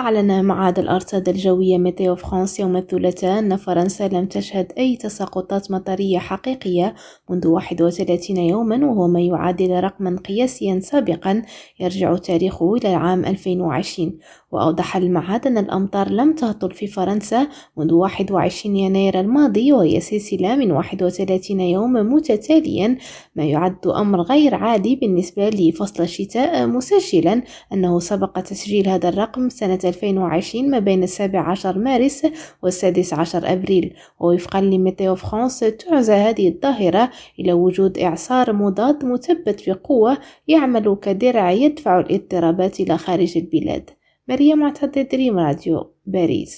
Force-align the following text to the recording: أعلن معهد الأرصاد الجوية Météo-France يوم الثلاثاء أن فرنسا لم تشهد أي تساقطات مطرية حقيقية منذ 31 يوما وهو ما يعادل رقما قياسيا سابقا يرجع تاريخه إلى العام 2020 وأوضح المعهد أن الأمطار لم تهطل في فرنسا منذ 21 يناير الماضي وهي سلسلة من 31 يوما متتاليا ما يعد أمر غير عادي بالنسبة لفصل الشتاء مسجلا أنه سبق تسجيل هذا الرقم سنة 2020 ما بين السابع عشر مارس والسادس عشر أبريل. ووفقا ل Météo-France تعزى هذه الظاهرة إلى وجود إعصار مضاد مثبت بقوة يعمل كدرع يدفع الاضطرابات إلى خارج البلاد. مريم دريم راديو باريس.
أعلن 0.00 0.44
معهد 0.44 0.78
الأرصاد 0.78 1.28
الجوية 1.28 1.78
Météo-France 1.78 2.60
يوم 2.60 2.76
الثلاثاء 2.76 3.38
أن 3.38 3.56
فرنسا 3.56 4.08
لم 4.08 4.26
تشهد 4.26 4.72
أي 4.78 4.96
تساقطات 4.96 5.70
مطرية 5.70 6.18
حقيقية 6.18 6.94
منذ 7.30 7.46
31 7.46 8.36
يوما 8.36 8.86
وهو 8.86 9.08
ما 9.08 9.20
يعادل 9.20 9.84
رقما 9.84 10.20
قياسيا 10.28 10.80
سابقا 10.80 11.42
يرجع 11.80 12.16
تاريخه 12.16 12.74
إلى 12.74 12.90
العام 12.90 13.24
2020 13.24 14.18
وأوضح 14.52 14.96
المعهد 14.96 15.46
أن 15.46 15.58
الأمطار 15.58 16.10
لم 16.10 16.34
تهطل 16.34 16.70
في 16.70 16.86
فرنسا 16.86 17.48
منذ 17.76 17.92
21 17.92 18.76
يناير 18.76 19.20
الماضي 19.20 19.72
وهي 19.72 20.00
سلسلة 20.00 20.56
من 20.56 20.72
31 20.72 21.60
يوما 21.60 22.02
متتاليا 22.02 22.96
ما 23.36 23.44
يعد 23.44 23.86
أمر 23.86 24.20
غير 24.20 24.54
عادي 24.54 24.96
بالنسبة 24.96 25.48
لفصل 25.48 26.02
الشتاء 26.02 26.66
مسجلا 26.66 27.42
أنه 27.72 28.00
سبق 28.00 28.40
تسجيل 28.40 28.88
هذا 28.88 29.08
الرقم 29.08 29.48
سنة 29.48 29.89
2020 29.90 30.70
ما 30.70 30.78
بين 30.78 31.02
السابع 31.02 31.50
عشر 31.50 31.78
مارس 31.78 32.26
والسادس 32.62 33.14
عشر 33.14 33.52
أبريل. 33.52 33.94
ووفقا 34.20 34.60
ل 34.60 35.14
Météo-France 35.14 35.60
تعزى 35.60 36.12
هذه 36.12 36.48
الظاهرة 36.48 37.10
إلى 37.38 37.52
وجود 37.52 37.98
إعصار 37.98 38.52
مضاد 38.52 39.04
مثبت 39.04 39.70
بقوة 39.70 40.18
يعمل 40.48 40.96
كدرع 41.02 41.50
يدفع 41.50 42.00
الاضطرابات 42.00 42.80
إلى 42.80 42.98
خارج 42.98 43.38
البلاد. 43.38 43.90
مريم 44.28 44.72
دريم 45.12 45.38
راديو 45.38 45.90
باريس. 46.06 46.54